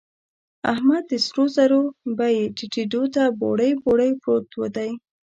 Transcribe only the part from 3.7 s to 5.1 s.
بوړۍ پروت دی.